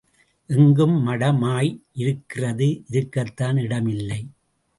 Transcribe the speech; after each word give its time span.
எங்கும் 0.49 0.95
மடமாய் 1.07 1.69
இருக்கிறது 1.93 2.83
இருக்கத்தான் 2.89 3.57
இடம் 3.57 3.87
இல்லை. 3.87 4.21